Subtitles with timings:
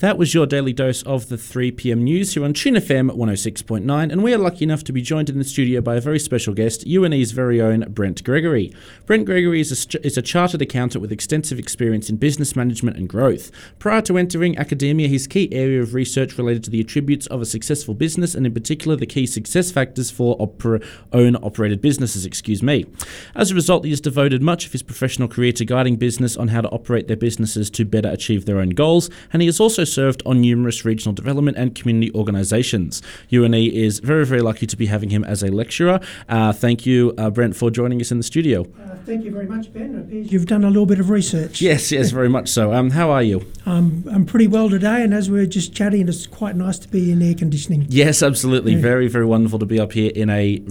[0.00, 2.04] That was your daily dose of the 3 p.m.
[2.04, 5.38] news here on Tune FM 106.9, and we are lucky enough to be joined in
[5.38, 8.72] the studio by a very special guest, UNE's very own Brent Gregory.
[9.06, 13.08] Brent Gregory is a, is a chartered accountant with extensive experience in business management and
[13.08, 13.50] growth.
[13.80, 17.44] Prior to entering academia, his key area of research related to the attributes of a
[17.44, 20.80] successful business, and in particular the key success factors for opera,
[21.12, 22.24] own operated businesses.
[22.24, 22.86] Excuse me.
[23.34, 26.46] As a result, he has devoted much of his professional career to guiding business on
[26.46, 29.87] how to operate their businesses to better achieve their own goals, and he has also
[29.92, 33.02] served on numerous regional development and community organisations.
[33.30, 36.00] UNE is very, very lucky to be having him as a lecturer.
[36.28, 38.62] Uh, thank you, uh, Brent, for joining us in the studio.
[38.62, 39.96] Uh, thank you very much, Ben.
[39.98, 41.60] Appears you've done a little bit of research.
[41.60, 42.72] Yes, yes, very much so.
[42.72, 43.50] Um, how are you?
[43.66, 46.88] Um, I'm pretty well today, and as we are just chatting, it's quite nice to
[46.88, 47.86] be in air conditioning.
[47.88, 48.74] Yes, absolutely.
[48.74, 48.80] Yeah.
[48.80, 50.62] Very, very wonderful to be up here in a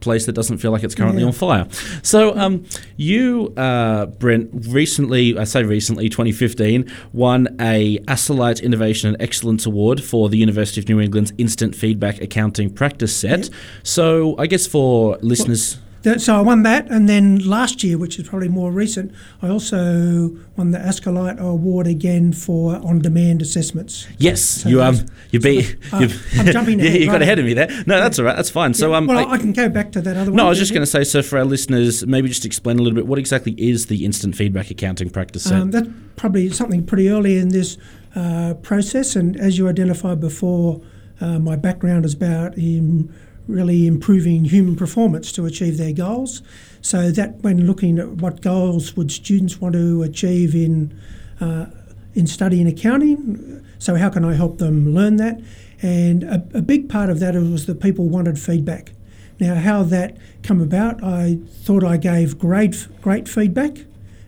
[0.00, 1.28] place that doesn't feel like it's currently yeah.
[1.28, 1.66] on fire.
[2.02, 2.64] So, um,
[2.96, 10.02] you, uh, Brent, recently, I say recently, 2015, won a ASCILITE Innovation and Excellence Award
[10.02, 13.48] for the University of New England's Instant Feedback Accounting Practice Set.
[13.82, 15.76] So, I guess for listeners.
[15.76, 19.48] Well, so I won that, and then last year, which is probably more recent, I
[19.48, 24.06] also won the ASCILITE Award again for on-demand assessments.
[24.18, 25.76] Yes, so you um, you beat.
[25.92, 26.06] Uh,
[26.38, 26.92] I'm jumping ahead.
[26.94, 27.66] yeah, you got ahead of me there.
[27.86, 28.36] No, that's all right.
[28.36, 28.70] That's fine.
[28.70, 30.36] Yeah, so um, well, I, I, can go back to that other one.
[30.36, 31.02] No, I was just going to say.
[31.02, 34.36] So for our listeners, maybe just explain a little bit what exactly is the instant
[34.36, 35.60] feedback accounting practice set.
[35.60, 37.78] Um, that's probably something pretty early in this
[38.16, 39.14] uh, process.
[39.14, 40.80] And as you identified before,
[41.20, 43.14] uh, my background is about in
[43.46, 46.42] really improving human performance to achieve their goals.
[46.80, 50.98] So that when looking at what goals would students want to achieve in
[51.40, 51.66] uh,
[52.14, 55.38] in studying accounting, so how can I help them learn that?
[55.82, 58.92] And a, a big part of that was that people wanted feedback.
[59.38, 63.84] Now, how that come about, I thought I gave great great feedback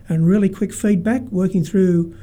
[0.07, 2.15] and really quick feedback working through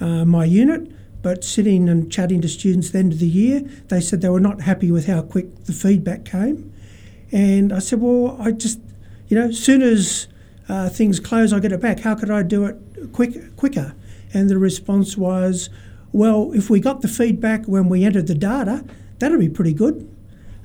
[0.00, 0.90] uh, my unit
[1.24, 4.28] but sitting and chatting to students at the end of the year, they said they
[4.28, 6.70] were not happy with how quick the feedback came.
[7.32, 8.78] And I said, well, I just,
[9.28, 10.28] you know, as soon as
[10.68, 12.00] uh, things close, I get it back.
[12.00, 12.76] How could I do it
[13.12, 13.94] quick, quicker?
[14.34, 15.70] And the response was,
[16.12, 18.84] well, if we got the feedback when we entered the data,
[19.18, 20.06] that'd be pretty good.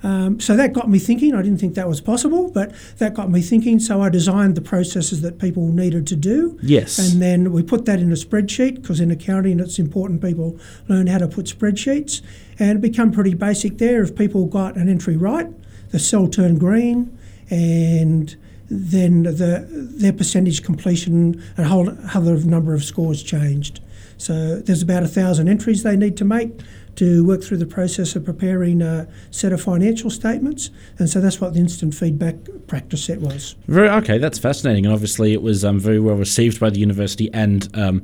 [0.01, 1.35] Um, so that got me thinking.
[1.35, 3.79] I didn't think that was possible, but that got me thinking.
[3.79, 6.57] So I designed the processes that people needed to do.
[6.61, 6.97] Yes.
[6.99, 11.07] And then we put that in a spreadsheet because in accounting it's important people learn
[11.07, 12.21] how to put spreadsheets.
[12.57, 14.01] And it became pretty basic there.
[14.01, 15.47] If people got an entry right,
[15.91, 17.17] the cell turned green
[17.49, 18.35] and
[18.69, 23.79] then the their percentage completion and a whole other number of scores changed.
[24.17, 26.51] So there's about a thousand entries they need to make
[26.99, 30.69] to work through the process of preparing a set of financial statements.
[30.97, 32.35] And so that's what the instant feedback
[32.67, 33.55] practice set was.
[33.67, 34.85] Very okay, that's fascinating.
[34.85, 38.01] And obviously, it was um, very well received by the university and um,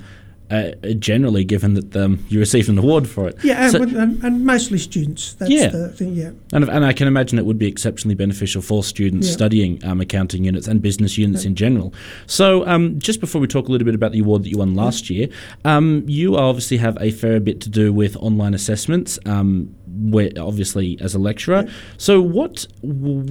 [0.52, 3.38] uh, generally, given that um, you received an award for it.
[3.44, 5.34] Yeah, so, and, and, mostly students.
[5.34, 5.70] That's yeah.
[5.70, 6.32] the thing, yeah.
[6.54, 9.34] And, and I can imagine it would be exceptionally beneficial for students yeah.
[9.34, 11.50] studying um, accounting units and business units yeah.
[11.50, 11.94] in general.
[12.28, 14.76] So, um, just before we talk a little bit about the award that you won
[14.76, 15.30] last year,
[15.64, 19.18] um, you obviously have a fair bit to do with online assessments.
[19.96, 21.64] Where obviously as a lecturer.
[21.66, 21.74] Yeah.
[21.98, 22.68] So, what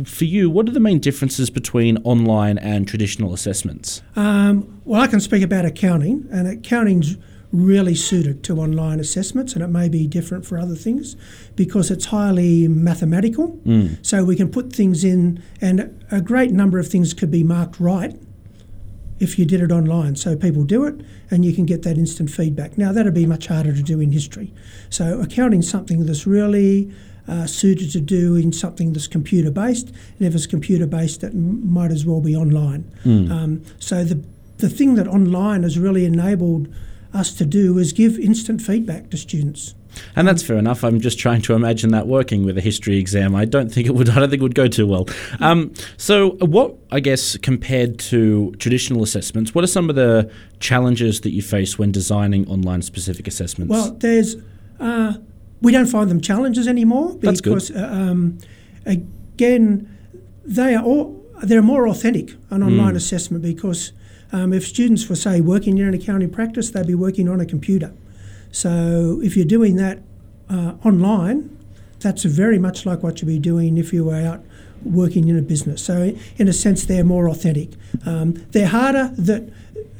[0.04, 0.50] for you?
[0.50, 4.02] What are the main differences between online and traditional assessments?
[4.16, 7.16] Um, well, I can speak about accounting, and accounting's
[7.52, 11.16] really suited to online assessments, and it may be different for other things
[11.54, 13.60] because it's highly mathematical.
[13.64, 14.04] Mm.
[14.04, 17.78] So we can put things in, and a great number of things could be marked
[17.78, 18.16] right
[19.20, 20.16] if you did it online.
[20.16, 22.76] So people do it and you can get that instant feedback.
[22.76, 24.52] Now, that'd be much harder to do in history.
[24.90, 26.92] So accounting something that's really
[27.26, 29.88] uh, suited to do in something that's computer based.
[29.88, 32.90] And if it's computer based, it might as well be online.
[33.04, 33.30] Mm.
[33.30, 34.22] Um, so the,
[34.58, 36.68] the thing that online has really enabled
[37.12, 39.74] us to do is give instant feedback to students.
[40.16, 40.84] And that's fair enough.
[40.84, 43.34] I'm just trying to imagine that working with a history exam.
[43.34, 44.08] I don't think it would.
[44.08, 45.08] I don't think it would go too well.
[45.40, 51.20] Um, so, what I guess compared to traditional assessments, what are some of the challenges
[51.22, 53.70] that you face when designing online specific assessments?
[53.70, 54.36] Well, there's
[54.80, 55.14] uh,
[55.60, 57.76] we don't find them challenges anymore because that's good.
[57.76, 58.38] Uh, um,
[58.86, 59.90] again
[60.44, 62.96] they are all they're more authentic an online mm.
[62.96, 63.92] assessment because
[64.32, 67.46] um, if students were say working in an accounting practice, they'd be working on a
[67.46, 67.92] computer.
[68.54, 69.98] So if you're doing that
[70.48, 71.58] uh, online,
[71.98, 74.44] that's very much like what you'd be doing if you were out
[74.84, 75.82] working in a business.
[75.82, 77.70] So in a sense, they're more authentic.
[78.06, 79.10] Um, they're harder.
[79.18, 79.42] That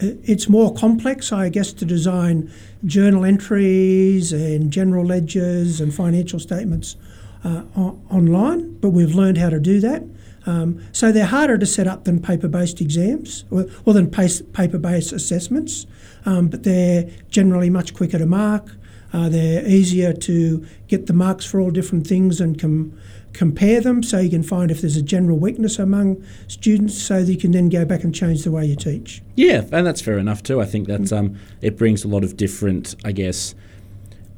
[0.00, 2.48] uh, it's more complex, I guess, to design
[2.84, 6.96] journal entries and general ledgers and financial statements
[7.42, 7.62] uh,
[8.08, 8.78] online.
[8.78, 10.04] But we've learned how to do that.
[10.46, 15.86] Um, so they're harder to set up than paper-based exams, or, or than paper-based assessments,
[16.26, 18.68] um, but they're generally much quicker to mark.
[19.12, 22.92] Uh, they're easier to get the marks for all different things and com-
[23.32, 27.30] compare them so you can find if there's a general weakness among students so that
[27.30, 29.22] you can then go back and change the way you teach.
[29.36, 30.60] Yeah, and that's fair enough too.
[30.60, 33.54] I think that's um, it brings a lot of different, I guess,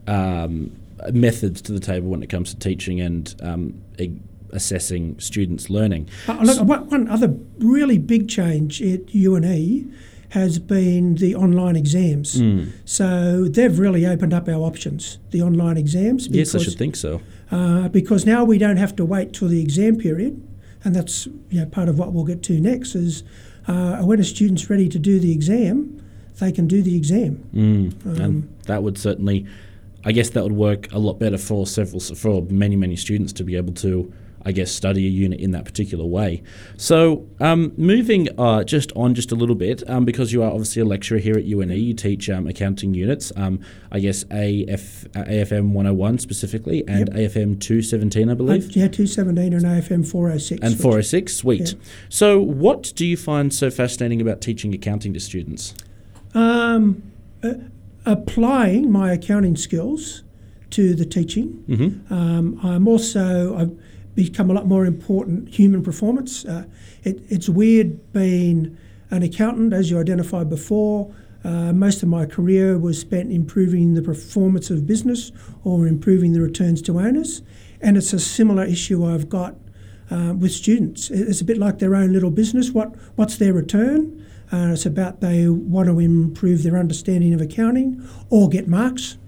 [0.06, 0.73] um,
[1.12, 4.19] methods to the table when it comes to teaching and um, e-
[4.50, 6.09] assessing students' learning.
[6.29, 9.94] Uh, look, one, one other really big change at UNE
[10.37, 12.38] has been the online exams.
[12.41, 12.71] Mm.
[12.85, 16.29] So they've really opened up our options, the online exams.
[16.29, 17.23] Yes, I because- should think so.
[17.50, 20.35] uh, because now we don't have to wait till the exam period,
[20.85, 22.94] and that's you know, part of what we'll get to next.
[22.94, 23.25] Is
[23.67, 26.03] uh, when a student's ready to do the exam,
[26.39, 27.32] they can do the exam.
[27.55, 28.06] Mm.
[28.06, 28.35] Um, and
[28.65, 29.47] that would certainly,
[30.05, 33.44] I guess, that would work a lot better for several for many many students to
[33.44, 34.12] be able to.
[34.46, 36.40] I guess study a unit in that particular way.
[36.76, 40.82] So, um, moving uh, just on just a little bit, um, because you are obviously
[40.82, 43.32] a lecturer here at UNE, you teach um, accounting units.
[43.34, 43.58] Um,
[43.90, 48.76] I guess AF, uh, AFM 101 specifically, and AFM 217, I believe.
[48.76, 50.62] yeah, 217 and AFM 406.
[50.62, 51.72] and which- 406, sweet.
[51.72, 51.78] Yeah.
[52.08, 55.75] So, what do you find so fascinating about teaching accounting to students?
[56.34, 57.02] Um,
[57.43, 57.54] uh,
[58.04, 60.22] applying my accounting skills
[60.70, 61.64] to the teaching.
[61.69, 62.14] Mm-hmm.
[62.14, 63.76] Um, I'm also I've
[64.17, 66.45] become a lot more important human performance.
[66.45, 66.65] Uh,
[67.05, 68.77] it, it's weird being
[69.11, 71.15] an accountant, as you identified before.
[71.45, 75.31] Uh, most of my career was spent improving the performance of business
[75.63, 77.43] or improving the returns to owners,
[77.81, 79.55] and it's a similar issue I've got
[80.11, 81.09] uh, with students.
[81.11, 82.73] It's a bit like their own little business.
[82.73, 84.27] What what's their return?
[84.53, 89.19] Uh, it's about they want to improve their understanding of accounting or get marks.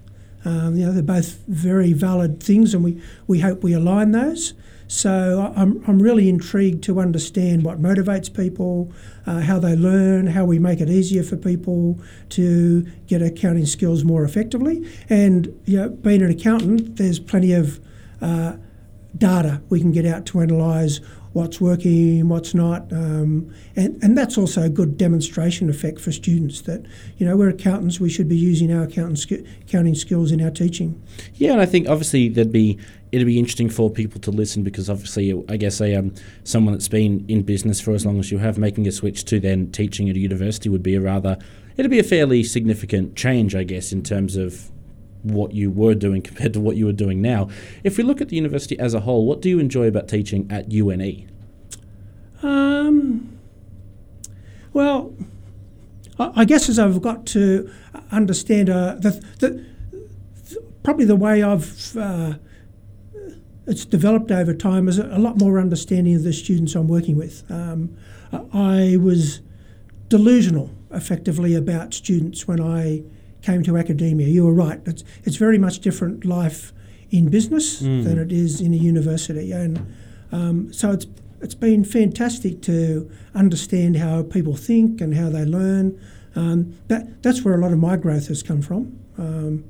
[0.45, 4.53] Um, you know, they're both very valid things, and we, we hope we align those.
[4.89, 8.91] So I'm, I'm really intrigued to understand what motivates people,
[9.27, 11.99] uh, how they learn, how we make it easier for people
[12.29, 14.83] to get accounting skills more effectively.
[15.07, 17.79] And you know, being an accountant, there's plenty of
[18.19, 18.57] uh,
[19.15, 21.01] data we can get out to analyse
[21.33, 26.61] what's working, what's not, um, and and that's also a good demonstration effect for students
[26.61, 26.83] that
[27.17, 30.49] you know we're accountants, we should be using our accountant sk- accounting skills in our
[30.49, 30.99] teaching.
[31.35, 32.79] Yeah, and I think obviously there'd be
[33.11, 36.13] it'd be interesting for people to listen because obviously I guess a um,
[36.43, 39.39] someone that's been in business for as long as you have making a switch to
[39.39, 41.37] then teaching at a university would be a rather
[41.77, 44.69] it'd be a fairly significant change I guess in terms of
[45.23, 47.49] what you were doing compared to what you were doing now.
[47.83, 50.47] If we look at the university as a whole, what do you enjoy about teaching
[50.49, 50.71] at?
[50.71, 51.29] UNE?
[52.41, 53.37] Um,
[54.71, 55.13] well,
[56.17, 57.69] I, I guess as I've got to
[58.11, 59.65] understand uh, the, the,
[60.83, 62.35] probably the way I've uh,
[63.69, 67.49] it's developed over time is a, lot more understanding of the students I'm working with.
[67.49, 67.95] Um,
[68.51, 69.41] I was
[70.07, 73.03] delusional, effectively, about students when I
[73.43, 74.27] came to academia.
[74.27, 76.73] You were right; it's it's very much different life
[77.11, 79.95] in business than it is in a university, and
[80.31, 81.05] um, so it's
[81.41, 85.99] it's been fantastic to understand how people think and how they learn.
[86.35, 89.63] Um, that that's where a lot of my growth has come from, um,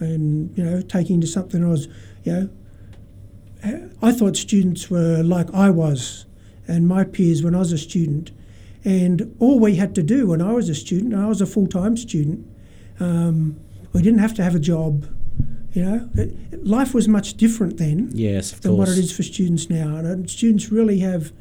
[0.00, 1.88] and you know, taking to something I was,
[2.24, 2.48] you know,
[4.02, 6.26] I thought students were like I was,
[6.66, 8.32] and my peers when I was a student,
[8.84, 11.68] and all we had to do when I was a student, I was a full
[11.68, 12.46] time student,
[12.98, 13.60] um,
[13.92, 15.06] we didn't have to have a job.
[15.72, 19.22] You know, it, life was much different then Yes, of than what it is for
[19.22, 19.96] students now.
[19.96, 21.32] And students really have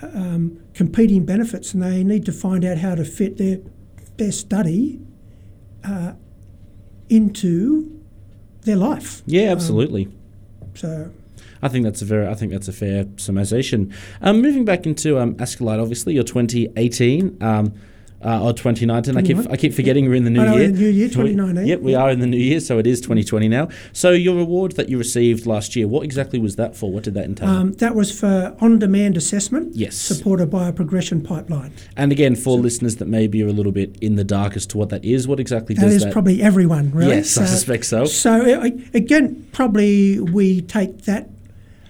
[0.00, 3.58] um, competing benefits, and they need to find out how to fit their
[4.16, 5.00] their study
[5.84, 6.14] uh,
[7.08, 8.00] into
[8.62, 9.22] their life.
[9.26, 10.08] Yeah, absolutely.
[10.74, 11.10] So
[11.62, 13.92] I think that's a very, I think that's a fair summarization.
[14.20, 17.72] Um, moving back into um, ASCILITE, obviously, you're 2018 um,
[18.24, 19.16] uh, or 2019.
[19.16, 20.62] I keep, I keep forgetting we're in the new I year.
[20.64, 22.86] in the new year, Twen- 2019, Yep, we are in the new year, so it
[22.86, 23.68] is 2020 now.
[23.92, 26.90] So your award that you received last year, what exactly was that for?
[26.92, 27.48] What did that entail?
[27.48, 29.96] um, that was for on-demand assessment, Yes.
[29.96, 31.72] supported by a progression pipeline.
[31.96, 34.78] and again, for listeners that maybe are a little bit in the dark as to
[34.78, 36.12] what that is, what exactly That does is that?
[36.12, 37.16] probably everyone, really.
[37.16, 38.04] yes, I suspect so.
[38.04, 41.28] So uh, again, probably we take that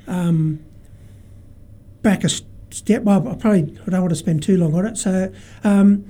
[0.06, 0.64] um,
[2.02, 3.02] back a step.
[3.02, 4.96] Well, I probably I don't want to spend too long on it.
[4.96, 5.32] So.
[5.64, 6.04] Um,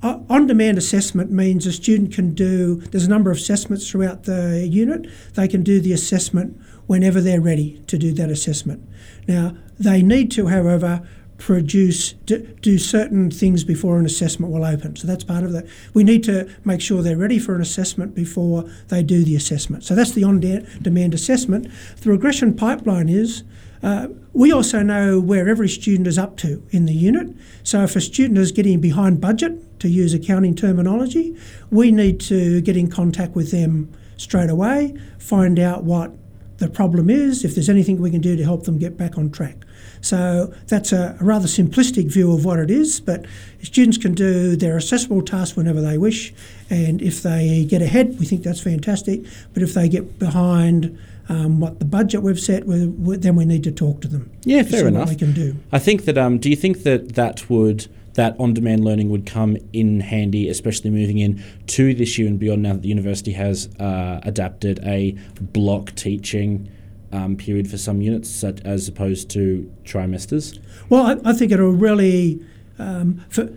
[0.00, 2.76] on-demand assessment means a student can do.
[2.76, 5.08] There's a number of assessments throughout the unit.
[5.34, 8.88] They can do the assessment whenever they're ready to do that assessment.
[9.26, 11.02] Now they need to, however,
[11.38, 14.96] produce do, certain things before an assessment will open.
[14.96, 15.66] So that's part of that.
[15.94, 19.84] We need to make sure they're ready for an assessment before they do the assessment.
[19.84, 21.68] So that's the on-demand assessment.
[21.96, 23.44] The progression pipeline is
[23.82, 27.34] uh, we also know where every student is up to in the unit.
[27.62, 31.36] So if a student is getting behind budget, to use accounting terminology,
[31.70, 36.12] we need to get in contact with them straight away, find out what
[36.58, 39.30] the problem is, if there's anything we can do to help them get back on
[39.30, 39.64] track.
[40.00, 43.26] So that's a, rather simplistic view of what it is, but
[43.62, 46.32] students can do their assessable tasks whenever they wish,
[46.70, 49.24] and if they get ahead, we think that's fantastic.
[49.54, 53.44] But if they get behind, um, what the budget we've set, we, we, then we
[53.44, 54.30] need to talk to them.
[54.44, 55.10] Yeah, fair enough.
[55.10, 55.56] we can do.
[55.72, 56.16] I think that.
[56.16, 57.88] Um, do you think that that would
[58.18, 62.62] that on-demand learning would come in handy, especially moving in to this year and beyond.
[62.62, 66.68] Now that the university has uh, adapted a block teaching
[67.12, 70.58] um, period for some units, such as opposed to trimesters.
[70.88, 72.44] Well, I, I think it'll really
[72.78, 73.50] um, for,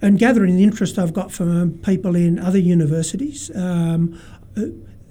[0.00, 3.50] and gathering the interest I've got from people in other universities.
[3.54, 4.20] Um,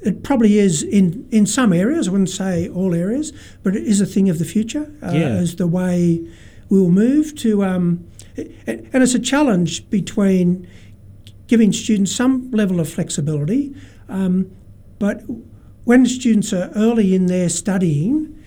[0.02, 2.08] it probably is in, in some areas.
[2.08, 4.92] I wouldn't say all areas, but it is a thing of the future.
[5.02, 5.28] Uh, yeah.
[5.28, 6.26] As the way
[6.70, 8.06] we'll move to um,
[8.38, 10.68] and it's a challenge between
[11.48, 13.74] giving students some level of flexibility,
[14.10, 14.52] um,
[15.00, 15.24] but
[15.88, 18.38] when students are early in their studying,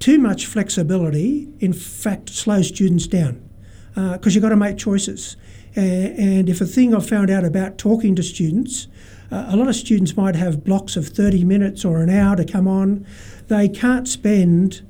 [0.00, 3.48] too much flexibility, in fact, slows students down
[3.94, 5.36] because uh, you've got to make choices.
[5.76, 8.88] And if a thing I've found out about talking to students,
[9.30, 12.44] uh, a lot of students might have blocks of 30 minutes or an hour to
[12.44, 13.06] come on.
[13.46, 14.82] They can't spend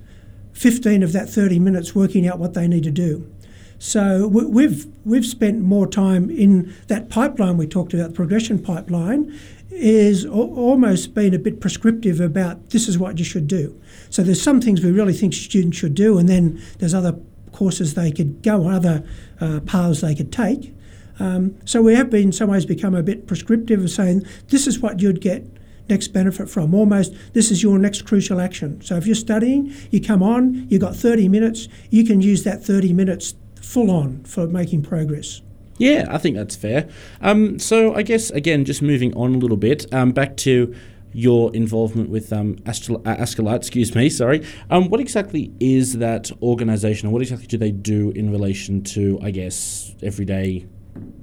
[0.54, 3.30] 15 of that 30 minutes working out what they need to do.
[3.78, 9.38] So we've we've spent more time in that pipeline we talked about, the progression pipeline,
[9.71, 13.81] is almost been a bit prescriptive about this is what you should do.
[14.11, 17.19] So there's some things we really think students should do, and then there's other
[17.53, 19.05] courses they could go, other
[19.41, 20.75] uh, paths they could take.
[21.19, 24.67] Um, so we have been in some ways become a bit prescriptive of saying this
[24.67, 25.47] is what you'd get
[25.89, 26.75] next benefit from.
[26.75, 28.81] Almost, this is your next crucial action.
[28.81, 32.65] So if you're studying, you come on, you've got 30 minutes, you can use that
[32.65, 35.43] 30 minutes full on for making progress.
[35.80, 36.88] Yeah, I think that's fair.
[37.22, 40.75] Um, so I guess again, just moving on a little bit, um, back to
[41.12, 44.46] your involvement with um, Astral- uh, excuse me, sorry.
[44.68, 49.18] Um, what exactly is that organisation, or what exactly do they do in relation to,
[49.22, 50.66] I guess, everyday?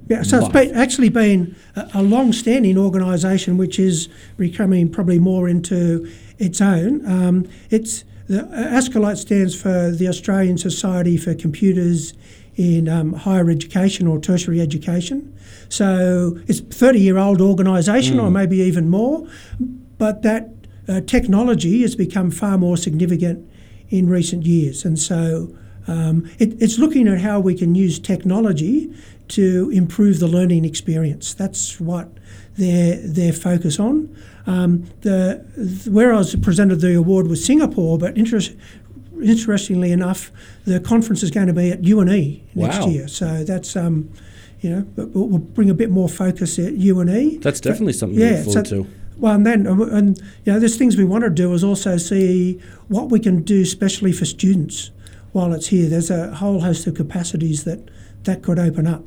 [0.08, 0.46] Yeah, so life?
[0.46, 6.60] it's been, actually been a, a long-standing organisation which is becoming probably more into its
[6.60, 7.06] own.
[7.06, 12.12] Um, it's the ASCILITE stands for the Australian Society for Computers
[12.58, 15.32] in um, Higher Education or Tertiary Education.
[15.68, 18.24] So it's a 30 year old organisation mm.
[18.24, 19.26] or maybe even more,
[19.96, 20.50] but that
[20.88, 23.48] uh, technology has become far more significant
[23.90, 24.84] in recent years.
[24.84, 28.92] And so um, it, it's looking at how we can use technology
[29.28, 31.34] to improve the learning experience.
[31.34, 32.08] That's what
[32.56, 34.14] their their focus on.
[34.46, 35.44] Um, the,
[35.90, 38.56] where I was presented the award was Singapore, but interest,
[39.22, 40.30] interestingly enough,
[40.64, 42.86] the conference is going to be at UNE next wow.
[42.86, 43.08] year.
[43.08, 44.12] So that's um,
[44.60, 47.40] you know, we'll, we'll, bring a bit more focus at UNE.
[47.40, 48.90] That's definitely but, something yeah, to look forward so, to.
[49.18, 52.60] Well, and then and you know, there's things we want to do is also see
[52.88, 54.90] what we can do, especially for students,
[55.32, 55.88] while it's here.
[55.88, 57.88] There's a whole host of capacities that
[58.24, 59.04] that could open up.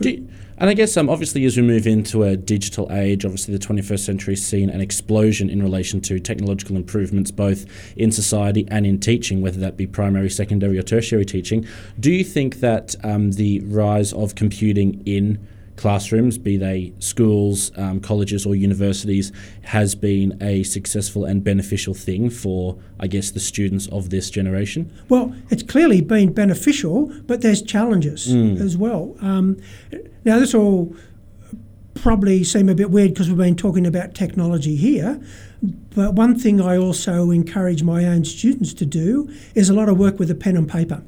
[0.00, 0.28] Do,
[0.58, 4.00] and I guess um, obviously as we move into a digital age, obviously the 21st
[4.00, 7.66] century has seen an explosion in relation to technological improvements both
[7.96, 11.66] in society and in teaching, whether that be primary, secondary, or tertiary teaching.
[11.98, 18.00] Do you think that um, the rise of computing in classrooms, be they schools, um,
[18.00, 19.32] colleges, or universities,
[19.62, 24.92] has been a successful and beneficial thing for, I guess, the students of this generation?
[25.08, 28.60] Well, it's clearly been beneficial, but there's challenges mm.
[28.60, 29.16] as well.
[29.20, 29.56] Um,
[30.24, 30.94] now, this all
[31.94, 35.20] probably seem a bit weird because we've been talking about technology here.
[35.94, 39.98] But one thing I also encourage my own students to do is a lot of
[39.98, 41.02] work with a pen and paper.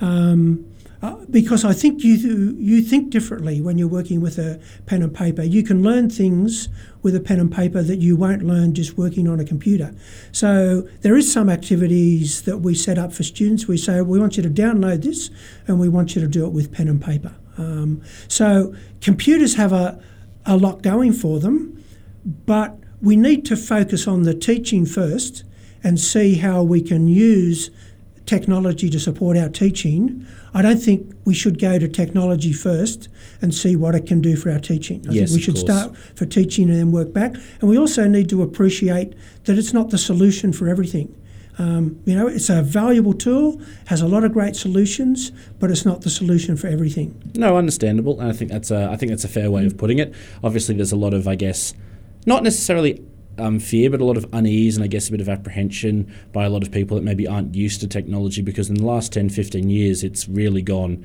[0.00, 0.66] Um,
[1.02, 5.12] uh, because I think you you think differently when you're working with a pen and
[5.12, 5.42] paper.
[5.42, 6.68] You can learn things
[7.02, 9.92] with a pen and paper that you won't learn just working on a computer.
[10.30, 13.66] So there is some activities that we set up for students.
[13.66, 15.30] We say we want you to download this,
[15.66, 17.34] and we want you to do it with pen and paper.
[17.58, 20.02] Um, so computers have a
[20.44, 21.84] a lot going for them,
[22.24, 25.44] but we need to focus on the teaching first
[25.84, 27.70] and see how we can use
[28.26, 33.08] technology to support our teaching, I don't think we should go to technology first
[33.40, 35.04] and see what it can do for our teaching.
[35.08, 37.34] I yes, think we should start for teaching and then work back.
[37.60, 41.14] And we also need to appreciate that it's not the solution for everything.
[41.58, 45.84] Um, you know, it's a valuable tool, has a lot of great solutions, but it's
[45.84, 47.32] not the solution for everything.
[47.34, 49.98] No, understandable, and I think that's a I think that's a fair way of putting
[49.98, 50.14] it.
[50.42, 51.74] Obviously, there's a lot of I guess
[52.26, 53.04] not necessarily
[53.38, 56.44] um, fear, but a lot of unease and I guess a bit of apprehension by
[56.44, 59.30] a lot of people that maybe aren't used to technology because in the last 10,
[59.30, 61.04] 15 years, it's really gone.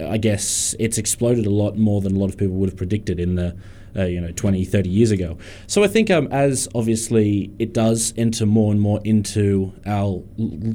[0.00, 3.18] I guess it's exploded a lot more than a lot of people would have predicted
[3.18, 3.56] in the
[3.98, 5.36] uh, you know 20 30 years ago
[5.66, 10.22] so i think um, as obviously it does enter more and more into our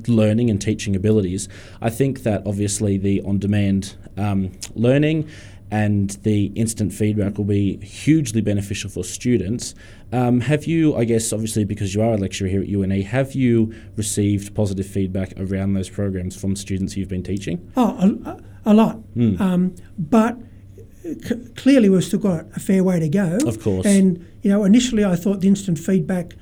[0.07, 1.47] learning and teaching abilities
[1.81, 5.27] i think that obviously the on-demand um, learning
[5.73, 9.73] and the instant feedback will be hugely beneficial for students.
[10.11, 13.33] Um, have you, I guess, obviously because you are a lecturer here at UNE, have
[13.33, 17.71] you received positive feedback around those programs from students you've been teaching?
[17.75, 18.99] Oh, a, a lot.
[19.15, 19.41] Mm.
[19.41, 20.37] Um, but
[21.03, 23.38] c- clearly we've still got a fair way to go.
[23.45, 23.86] Of course.
[23.86, 26.33] And, you know, initially I thought the instant feedback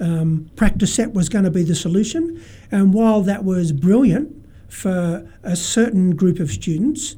[0.00, 2.42] um, practice set was going to be the solution.
[2.70, 4.36] And while that was brilliant
[4.68, 7.16] for a certain group of students,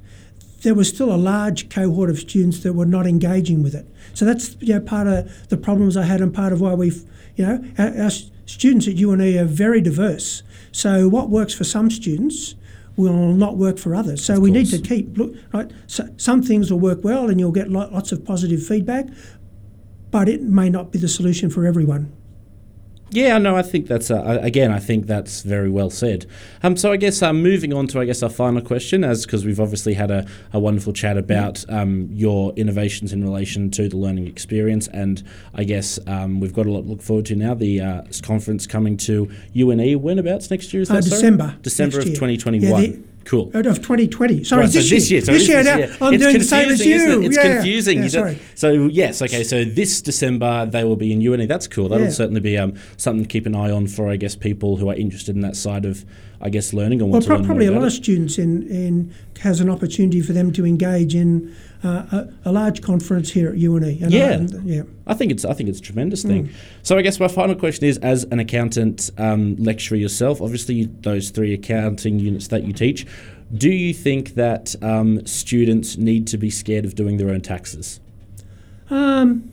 [0.62, 3.86] there was still a large cohort of students that were not engaging with it.
[4.14, 7.04] So that's you know, part of the problems I had and part of why we've,
[7.36, 8.10] you know, our, our
[8.46, 10.42] students at UNE are very diverse.
[10.70, 12.54] So what works for some students
[12.96, 14.24] will not work for others.
[14.24, 15.70] So Of we need to keep look right.
[15.86, 19.06] So some things will work well, and you'll get lots of positive feedback,
[20.10, 22.12] but it may not be the solution for everyone.
[23.14, 24.70] Yeah, no, I think that's uh, again.
[24.72, 26.24] I think that's very well said.
[26.62, 29.44] Um, so I guess um, moving on to I guess our final question, as because
[29.44, 33.98] we've obviously had a, a wonderful chat about um, your innovations in relation to the
[33.98, 35.22] learning experience, and
[35.54, 37.52] I guess um, we've got a lot to look forward to now.
[37.52, 40.00] The uh, conference coming to UNE.
[40.00, 41.04] Whenabouts next year is Uh, that?
[41.04, 41.20] sorry?
[41.20, 43.04] December December of twenty twenty one.
[43.24, 43.50] Cool.
[43.54, 44.44] Out of 2020.
[44.44, 45.18] Sorry, Right, so this, this year.
[45.18, 45.24] year.
[45.26, 45.62] So this this year.
[45.62, 46.06] now.
[46.06, 47.22] I'm it's doing the same as you.
[47.22, 47.26] it?
[47.26, 47.54] It's Yeah.
[47.54, 48.02] confusing.
[48.02, 48.38] Yeah, sorry.
[48.54, 49.44] So yes, okay.
[49.44, 51.46] So this December they will be in UNE.
[51.46, 51.88] That's cool.
[51.88, 54.88] That'll certainly be um, something to keep an eye on for I guess people who
[54.90, 56.04] are interested in that side of
[56.40, 58.66] I guess learning and Well, want to pro- learn probably a lot of students in,
[58.68, 63.48] in has an opportunity for them to engage in uh, a, a large conference here
[63.50, 63.82] at UNE.
[63.84, 64.32] And I- Yeah.
[64.32, 64.82] and, yeah.
[65.06, 66.46] I think it's I think it's a tremendous thing.
[66.48, 66.52] Mm.
[66.82, 71.30] So I guess my final question is, as an accountant um, lecturer yourself, obviously those
[71.30, 73.06] three accounting units that you teach,
[73.54, 78.00] do you think that um, students need to be scared of doing their own taxes?
[78.90, 79.50] Um,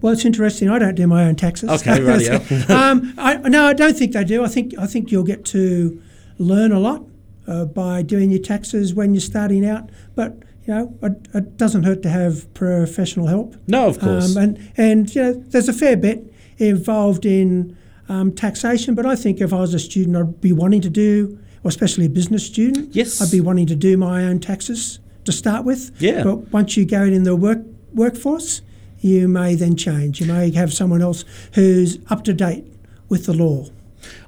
[0.00, 0.68] well, it's interesting.
[0.68, 1.70] I don't do my own taxes.
[1.70, 2.70] Okay, rightio.
[2.70, 4.44] um, I, no, I don't think they do.
[4.44, 6.00] I think I think you'll get to
[6.38, 7.04] learn a lot
[7.46, 9.90] uh, by doing your taxes when you're starting out.
[10.14, 13.56] But you know, it, it doesn't hurt to have professional help.
[13.66, 14.36] No, of course.
[14.36, 17.76] Um, and and you know, there's a fair bit involved in
[18.08, 18.94] um, taxation.
[18.94, 22.06] But I think if I was a student, I'd be wanting to do, or especially
[22.06, 23.20] a business student, Yes.
[23.20, 25.90] I'd be wanting to do my own taxes to start with.
[26.00, 26.22] Yeah.
[26.24, 27.58] But once you go in the work
[27.94, 28.62] workforce,
[29.00, 30.20] you may then change.
[30.20, 32.64] You may have someone else who's up to date
[33.08, 33.66] with the law.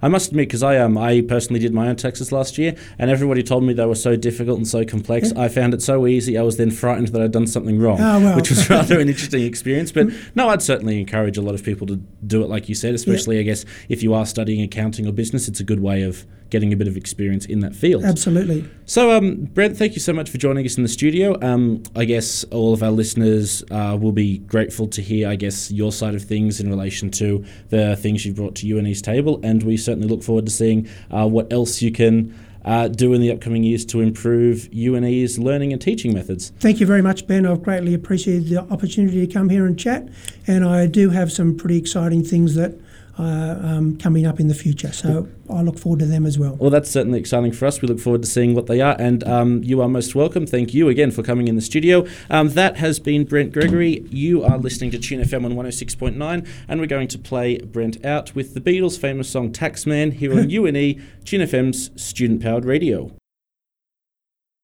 [0.03, 3.11] I must admit, because I um I personally did my own taxes last year, and
[3.11, 5.33] everybody told me they were so difficult and so complex.
[5.33, 6.37] I found it so easy.
[6.39, 8.37] I was then frightened that I'd done something wrong, Ah, well.
[8.37, 9.93] which was rather an interesting experience.
[9.93, 12.95] But no, I'd certainly encourage a lot of people to do it, like you said.
[12.95, 16.25] Especially, I guess, if you are studying accounting or business, it's a good way of
[16.51, 18.05] getting a bit of experience in that field.
[18.05, 18.69] Absolutely.
[18.87, 21.37] So, um, Brent, thank you so much for joining us in the studio.
[21.43, 25.71] Um, I guess all of our listeners uh, will be grateful to hear, I guess,
[25.71, 29.63] your side of things in relation to the things you've brought to UNE's table, and
[29.63, 33.31] we certainly look forward to seeing uh, what else you can uh, do in the
[33.31, 36.53] upcoming years to improve UNE's learning and teaching methods.
[36.61, 37.47] Thank you very much, Ben.
[37.47, 40.09] I've greatly appreciated the opportunity to come here and chat,
[40.47, 42.75] and I do have some pretty exciting things that
[43.19, 44.93] are um, coming up in the future.
[44.93, 46.57] So I look forward to them as well.
[46.57, 47.81] Well, that's certainly exciting for us.
[47.81, 50.47] We look forward to seeing what they are, and um, you are most welcome.
[50.47, 52.07] Thank you again for coming in the studio.
[52.31, 54.07] Um, that has been Brent Gregory.
[54.11, 58.35] You are listening to Tune FM on 106.9, and we're going to play Brent out
[58.35, 63.11] with the Beatles' famous song Taxman here on UNE, Tune FM's student powered radio.